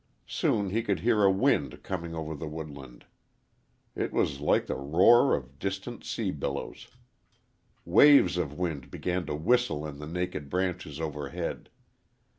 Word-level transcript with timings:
Soon 0.25 0.71
he 0.71 0.81
could 0.81 1.01
hear 1.01 1.21
a 1.21 1.29
wind 1.29 1.83
coming 1.83 2.15
over 2.15 2.33
the 2.33 2.47
woodland. 2.47 3.05
It 3.95 4.11
was 4.11 4.39
like 4.39 4.65
the 4.65 4.73
roar 4.73 5.35
of 5.35 5.59
distant 5.59 6.03
sea 6.05 6.31
billows. 6.31 6.87
Waves 7.85 8.35
of 8.35 8.57
wind 8.57 8.89
began 8.89 9.27
to 9.27 9.35
whistle 9.35 9.85
in 9.85 9.99
the 9.99 10.07
naked 10.07 10.49
branches 10.49 10.99
overhead. 10.99 11.69